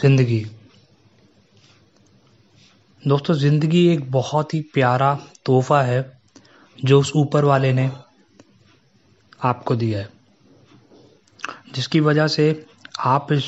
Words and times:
ज़िंदगी। 0.00 0.38
दोस्तों, 3.02 3.34
ज़िंदगी 3.34 3.86
एक 3.88 4.10
बहुत 4.10 4.54
ही 4.54 4.60
प्यारा 4.74 5.14
तोहफ़ा 5.46 5.80
है, 5.82 6.20
जो 6.78 7.00
उस 7.00 7.12
ऊपर 7.16 7.44
वाले 7.44 7.72
ने 7.72 7.90
आपको 9.40 9.76
दिया 9.76 9.98
है, 9.98 10.08
जिसकी 11.74 12.00
वजह 12.00 12.26
से 12.26 12.64
आप 12.98 13.32
इस 13.32 13.44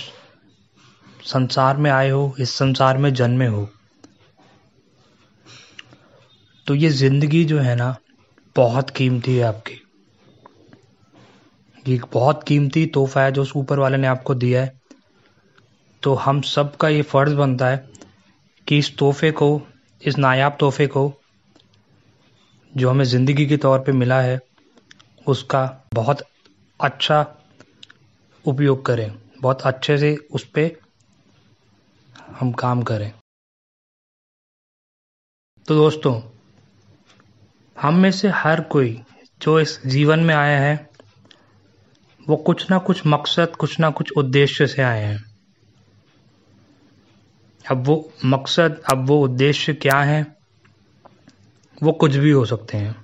संसार 1.25 1.77
में 1.77 1.91
आए 1.91 2.11
हो, 2.11 2.35
इस 2.41 2.55
संसार 2.55 2.99
में 2.99 3.13
जन्मे 3.15 3.47
हो। 3.47 3.69
तो 6.67 6.75
ये 6.75 6.91
ज़िंदगी 6.91 7.45
जो 7.45 7.59
है 7.59 7.77
ना, 7.77 7.95
बहुत 8.57 8.91
कीमती 8.91 9.37
है 9.37 9.43
आपकी। 9.45 9.81
ये 11.85 12.01
बहुत 12.13 12.45
कीमती 12.45 12.87
तोहफ़ा 12.87 13.25
है, 13.25 13.33
जो 13.33 13.43
उस 13.43 13.57
ऊपर 13.57 13.79
वाले 13.79 13.97
ने 13.97 14.07
आपको 14.07 14.35
दिया 14.35 14.63
है। 14.63 14.82
तो 16.03 16.15
हम 16.15 16.41
सब 16.41 16.77
का 16.77 16.89
ये 16.89 17.03
फ़र्ज़ 17.03 17.35
बनता 17.35 17.67
है 17.67 17.89
कि 18.69 18.79
इस 18.79 18.97
तोहफ़े 18.97 19.31
को, 19.31 19.63
इस 20.03 20.19
नायाब 20.19 20.57
तोहफ़े 20.61 20.87
को 20.87 21.13
जो 22.77 22.91
हमें 22.91 23.05
ज़िंदगी 23.05 23.47
के 23.47 23.57
तौर 23.57 23.79
पे 23.79 23.93
मिला 23.93 24.21
है, 24.21 24.41
उसका 25.27 25.89
बहुत 25.95 26.23
अच्छा 26.81 27.35
उपयोग 28.47 28.87
करें। 28.87 29.19
बहुत 29.41 29.63
अच्छे 29.63 29.99
से 29.99 30.17
उस 30.17 30.45
पर 30.45 30.71
हम 32.41 32.53
काम 32.53 32.83
करें। 32.83 33.13
तो 35.69 35.75
दोस्तों, 35.75 36.21
हम 37.81 37.95
में 37.95 38.11
से 38.13 38.29
हर 38.29 38.61
कोई 38.61 39.03
जो 39.43 39.61
इस 39.61 39.81
जीवन 39.87 40.21
में 40.21 40.35
आया 40.35 40.61
है, 40.61 40.91
वो 42.29 42.37
कुछ 42.37 42.71
ना 42.71 42.79
कुछ 42.79 43.03
मकसद, 43.07 43.57
कुछ 43.57 43.81
ना 43.81 43.91
कुछ 43.91 44.13
उद्देश्य 44.17 44.67
से 44.67 44.83
आए 44.83 45.03
हैं। 45.03 45.32
अब 47.71 47.87
वो 47.87 48.13
मकसद, 48.25 48.83
अब 48.93 49.07
वो 49.07 49.21
उद्देश्य 49.25 49.73
क्या 49.75 49.99
है? 50.01 50.37
वो 51.83 51.93
कुछ 51.93 52.17
भी 52.17 52.31
हो 52.31 52.45
सकते 52.45 52.77
हैं। 52.77 52.95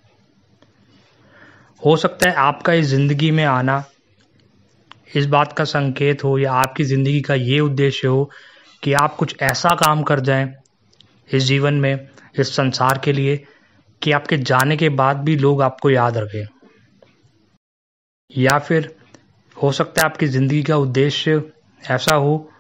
हो 1.84 1.96
सकता 1.96 2.28
है 2.30 2.34
आपका 2.36 2.72
इस 2.72 2.86
ज़िंदगी 2.86 3.30
में 3.30 3.44
आना, 3.44 3.84
इस 5.16 5.26
बात 5.26 5.52
का 5.52 5.64
संकेत 5.64 6.24
हो 6.24 6.38
या 6.38 6.52
आपकी 6.52 6.84
ज़िंदगी 6.84 7.20
का 7.20 7.34
ये 7.34 7.60
उद्देश्य 7.60 8.08
हो 8.08 8.30
कि 8.82 8.92
आप 8.92 9.16
कुछ 9.16 9.36
ऐसा 9.42 9.74
काम 9.74 10.02
कर 10.02 10.20
जाएँ 10.20 10.54
इस 11.32 11.42
जीवन 11.42 11.74
में, 11.74 12.08
इस 12.38 12.56
संसार 12.56 12.98
के 12.98 13.12
लिए, 13.12 13.44
कि 14.02 14.12
आपके 14.12 14.36
जाने 14.36 14.76
के 14.76 14.88
बाद 14.88 15.16
भी 15.16 15.36
लोग 15.36 15.62
आपको 15.62 15.90
याद 15.90 16.16
रखें। 16.16 16.46
या 18.36 18.58
फिर 18.58 18.94
हो 19.62 19.72
सकता 19.72 20.02
है 20.02 20.10
आपकी 20.10 20.26
ज़िंदगी 20.26 20.62
का 20.62 20.76
उद्देश्य 20.76 21.42
ऐसा 21.90 22.14
हो 22.14 22.50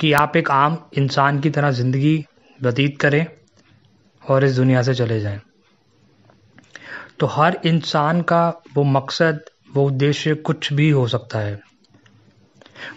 कि 0.00 0.12
आप 0.12 0.36
एक 0.36 0.50
आम 0.50 0.90
इंसान 0.94 1.40
की 1.40 1.50
तरह 1.50 1.70
ज़िंदगी 1.70 2.24
व्यतीत 2.62 3.00
करें 3.00 3.26
और 4.28 4.44
इस 4.44 4.56
दुनिया 4.56 4.82
से 4.82 4.94
चले 4.94 5.20
जाएँ। 5.20 5.40
तो 7.20 7.26
हर 7.26 7.60
इंसान 7.66 8.22
का 8.22 8.62
वो 8.74 8.84
मकसद, 8.84 9.40
वो 9.74 9.86
उद्देश्य 9.86 10.34
कुछ 10.34 10.72
भी 10.72 10.90
हो 10.90 11.08
सकता 11.08 11.38
है। 11.38 11.60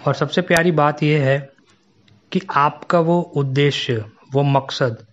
और 0.08 0.14
सबसे 0.14 0.42
प्यारी 0.42 0.72
बात 0.72 1.04
यह 1.04 1.24
है 1.24 1.50
कि 2.32 2.42
आपका 2.52 3.00
वो 3.00 3.22
उद्देश्य, 3.22 4.06
वो 4.32 4.44
मकसद 4.44 5.06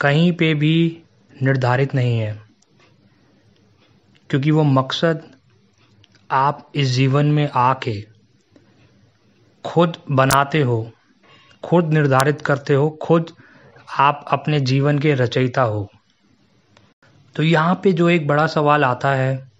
कहीं 0.00 0.32
पे 0.32 0.54
भी 0.54 1.02
निर्धारित 1.42 1.94
नहीं 1.94 2.18
है। 2.18 2.42
क्योंकि 4.30 4.50
वो 4.50 4.62
मकसद 4.62 5.22
आप 6.30 6.72
इस 6.74 6.88
जीवन 6.88 7.26
में 7.26 7.50
आके 7.54 8.13
खुद 9.64 9.96
बनाते 10.10 10.60
हो, 10.62 10.90
खुद 11.62 11.92
निर्धारित 11.92 12.40
करते 12.42 12.74
हो, 12.74 12.88
खुद 13.02 13.30
आप 13.98 14.24
अपने 14.28 14.60
जीवन 14.60 14.98
के 14.98 15.14
रचयिता 15.14 15.62
हो। 15.62 15.88
तो 17.36 17.42
यहाँ 17.42 17.80
पे 17.84 17.92
जो 17.92 18.08
एक 18.08 18.26
बड़ा 18.26 18.46
सवाल 18.46 18.84
आता 18.84 19.14
है, 19.14 19.52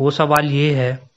वो 0.00 0.10
सवाल 0.10 0.50
ये 0.50 0.74
है 0.74 1.08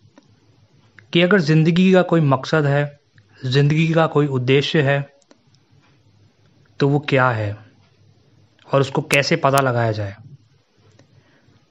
कि 1.13 1.21
अगर 1.21 1.39
ज़िंदगी 1.39 1.91
का 1.93 2.01
कोई 2.01 2.21
मकसद 2.21 2.65
है, 2.65 2.99
ज़िंदगी 3.45 3.87
का 3.93 4.07
कोई 4.07 4.27
उद्देश्य 4.27 4.81
है 4.81 5.01
तो 6.79 6.87
वो 6.89 6.99
क्या 6.99 7.29
है? 7.29 7.55
और 8.67 8.81
उसको 8.81 9.01
कैसे 9.01 9.35
पता 9.35 9.59
लगाया 9.59 9.91
जाए? 9.91 10.15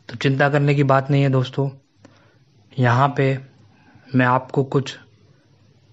तो 0.09 0.17
चिंता 0.17 0.49
करने 0.49 0.75
की 0.75 0.83
बात 0.85 1.11
नहीं 1.11 1.23
है 1.23 1.29
दोस्तों। 1.31 1.69
यहाँ 2.73 3.09
पे 3.17 3.39
मैं 4.15 4.27
आपको 4.27 4.65
कुछ 4.65 4.97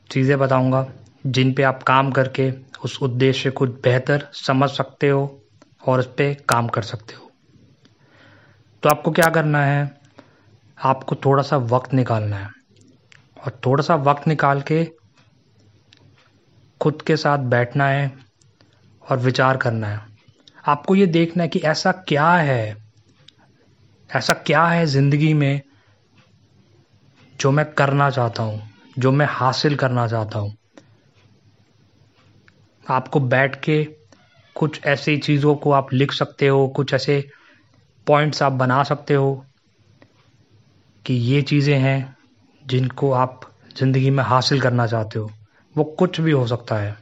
चीज़ें 0.09 0.38
बताऊँगा 0.39 0.85
जिन 1.25 1.53
पे 1.53 1.63
आप 1.63 1.83
काम 1.83 2.11
करके 2.11 2.49
उस 2.83 2.97
उद्देश्य 3.01 3.49
को 3.49 3.66
बेहतर 3.66 4.27
समझ 4.33 4.69
सकते 4.69 5.09
हो 5.09 5.23
और 5.88 5.99
उस 5.99 6.05
पर 6.05 6.33
काम 6.49 6.67
कर 6.67 6.81
सकते 6.81 7.13
हो। 7.13 7.29
तो 8.83 8.89
आपको 8.89 9.11
क्या 9.11 9.29
करना 9.29 9.63
है? 9.66 9.99
आपको 10.77 11.16
थोड़ा 11.16 11.43
सा 11.43 11.57
वक्त 11.57 11.93
निकालना 11.93 12.38
है। 12.38 12.49
और 13.45 13.59
थोड़ा 13.66 13.83
सा 13.83 13.95
वक्त 13.95 14.27
निकाल 14.27 14.61
के 14.61 14.83
खुद 16.81 17.01
के 17.01 17.16
साथ 17.17 17.39
बैठना 17.47 17.87
है 17.87 18.11
और 19.03 19.17
विचार 19.17 19.57
करना 19.57 19.87
है। 19.87 19.99
आपको 20.66 20.95
ये 20.95 21.05
देखना 21.05 21.43
है 21.43 21.49
कि 21.49 21.59
ऐसा 21.59 21.91
क्या 21.91 22.29
है, 22.29 22.75
ऐसा 24.09 24.33
क्या 24.33 24.66
है 24.66 24.85
ज़िंदगी 24.85 25.33
में 25.33 25.61
जो 27.39 27.51
मैं 27.51 27.66
करना 27.73 28.09
चाहता 28.09 28.43
हूँ। 28.43 28.61
जो 29.00 29.11
मैं 29.11 29.28
हासिल 29.29 29.75
करना 29.75 30.07
चाहता 30.07 30.39
हूँ। 30.39 30.56
आपको 32.89 33.19
बैठ 33.19 33.56
के 33.63 33.83
कुछ 34.56 34.85
ऐसी 34.85 35.17
चीज़ों 35.17 35.56
को 35.56 35.72
आप 35.72 35.94
लिख 35.94 36.11
सकते 36.11 36.47
हो, 36.47 36.67
कुछ 36.67 36.94
ऐसे 36.94 37.29
पॉइंट्स 38.07 38.44
आप 38.44 38.51
बना 38.51 38.84
सकते 38.84 39.13
हो 39.13 39.45
कि 41.05 41.13
ये 41.13 41.41
चीज़ें 41.41 41.78
हैं 41.79 42.17
जिनको 42.67 43.11
आप 43.11 43.41
ज़िंदगी 43.78 44.09
में 44.09 44.23
हासिल 44.23 44.61
करना 44.61 44.88
चाहते 44.88 45.19
हो। 45.19 45.31
वो 45.75 45.84
कुछ 45.84 46.22
भी 46.22 46.31
हो 46.31 46.47
सकता 46.47 46.75
है। 46.75 46.97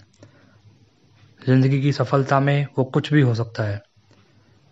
ज़िंदगी 1.45 1.81
की 1.81 1.91
सफलता 1.91 2.39
में 2.39 2.67
वो 2.77 2.83
कुछ 2.83 3.13
भी 3.13 3.21
हो 3.21 3.35
सकता 3.35 3.63
है। 3.63 3.81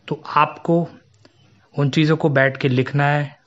तो 0.07 0.23
आपको 0.27 0.87
उन 1.75 1.89
चीज़ों 1.89 2.17
को 2.17 2.29
बैठ 2.29 2.57
के 2.57 2.69
लिखना 2.69 3.05
है, 3.05 3.39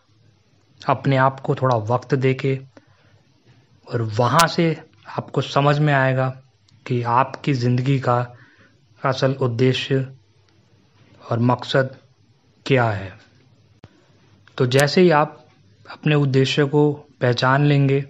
अपने 0.81 1.17
आप 1.17 1.41
को 1.41 1.55
थोड़ा 1.55 1.77
वक्त 1.77 2.15
दे 2.15 2.35
के 2.35 2.55
और 3.89 4.03
वहाँ 4.19 4.47
से 4.49 4.77
आपको 5.09 5.41
समझ 5.41 5.79
में 5.79 5.93
आएगा 5.95 6.29
कि 6.87 7.03
आपकी 7.03 7.53
ज़िंदगी 7.55 7.99
का 7.99 8.17
असल 9.03 9.35
उद्देश्य 9.41 10.07
और 11.31 11.39
मकसद 11.41 11.97
क्या 12.67 12.85
है। 12.85 13.13
तो 14.59 14.67
जैसे 14.67 15.01
ही 15.01 15.11
आप 15.11 15.45
अपने 15.87 16.15
उद्देश्य 16.15 16.65
को 16.65 16.91
पहचान 17.21 17.65
लेंगे 17.65 18.01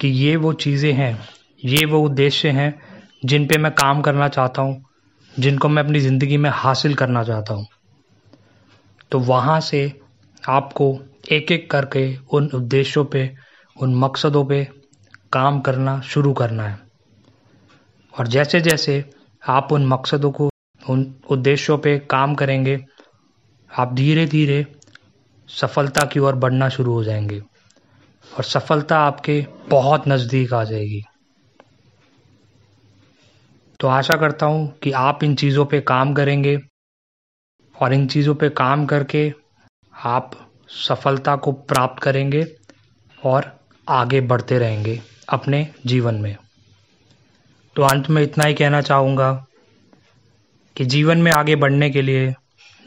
कि 0.00 0.08
ये 0.08 0.36
वो 0.36 0.52
चीज़ें 0.52 0.92
हैं, 0.92 1.18
ये 1.64 1.84
वो 1.86 2.02
उद्देश्य 2.02 2.48
हैं 2.48 2.74
जिन 3.24 3.46
पे 3.46 3.58
मैं 3.58 3.72
काम 3.72 4.00
करना 4.02 4.28
चाहता 4.28 4.62
हूँ, 4.62 4.84
जिनको 5.34 5.68
मैं 5.68 5.82
अपनी 5.82 6.00
ज़िंदगी 6.00 6.36
में 6.36 6.50
हासिल 6.50 6.94
करना 6.94 7.22
चाहता 7.24 7.54
हूँ 7.54 7.66
तो 9.12 9.18
वहाँ 9.18 9.60
से 9.60 10.00
आपको 10.42 10.98
एक 11.32 11.50
एक 11.52 11.70
करके 11.70 12.06
उन 12.32 12.50
उद्देश्यों 12.54 13.04
पे, 13.04 13.30
उन 13.76 13.94
मकसदों 13.94 14.44
पे 14.44 14.66
काम 15.36 15.60
करना 15.60 16.00
शुरू 16.00 16.32
करना 16.32 16.68
है। 16.68 16.78
और 18.18 18.26
जैसे 18.26 18.60
जैसे 18.60 19.10
आप 19.48 19.72
उन 19.72 19.86
मकसदों 19.86 20.32
को, 20.32 20.50
उन 20.90 21.14
उद्देश्यों 21.30 21.78
पे 21.78 21.98
काम 21.98 22.34
करेंगे, 22.34 22.86
आप 23.78 23.94
धीरे 23.94 24.26
धीरे 24.26 24.66
सफलता 25.48 26.04
की 26.04 26.20
ओर 26.20 26.34
बढ़ना 26.34 26.68
शुरू 26.68 26.92
हो 26.92 27.04
जाएँगे। 27.04 27.40
और 28.38 28.44
सफलता 28.44 28.98
आपके 28.98 29.46
बहुत 29.68 30.08
नज़दीक 30.08 30.52
आ 30.52 30.64
जाएगी। 30.64 31.02
तो 33.80 33.88
आशा 33.88 34.16
करता 34.16 34.46
हूँ 34.46 34.78
कि 34.78 34.92
आप 34.92 35.24
इन 35.24 35.34
चीज़ों 35.34 35.66
पे 35.66 35.80
काम 35.80 36.14
करेंगे 36.14 36.58
और 37.82 37.92
इन 37.92 38.06
चीज़ों 38.06 38.34
पे 38.34 38.48
काम 38.48 38.86
करके 38.86 39.32
आप 40.04 40.50
सफलता 40.68 41.36
को 41.36 41.52
प्राप्त 41.52 42.02
करेंगे 42.02 42.56
और 43.24 43.60
आगे 43.88 44.20
बढ़ते 44.20 44.58
रहेंगे। 44.58 45.15
अपने 45.28 45.68
जीवन 45.86 46.14
में। 46.14 46.36
तो 47.76 47.82
अंत 47.82 48.10
में 48.10 48.22
इतना 48.22 48.44
ही 48.44 48.54
कहना 48.54 48.80
चाहूँगा 48.80 49.46
कि 50.76 50.84
जीवन 50.84 51.18
में 51.18 51.32
आगे 51.32 51.56
बढ़ने 51.56 51.90
के 51.90 52.02
लिए, 52.02 52.34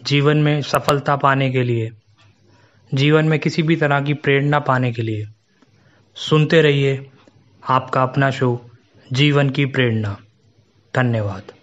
जीवन 0.03 0.37
में 0.37 0.61
सफलता 0.61 1.15
पाने 1.15 1.51
के 1.51 1.63
लिए, 1.63 1.91
जीवन 2.93 3.25
में 3.25 3.39
किसी 3.39 3.63
भी 3.63 3.75
तरह 3.75 4.01
की 4.01 4.13
प्रेरणा 4.13 4.59
पाने 4.59 4.93
के 4.93 5.01
लिए, 5.01 5.27
सुनते 6.15 6.61
रहिए 6.61 7.09
आपका 7.69 8.03
अपना 8.03 8.31
शो, 8.31 8.69
जीवन 9.13 9.49
की 9.49 9.65
प्रेरणा। 9.65 10.17
धन्यवाद। 10.95 11.58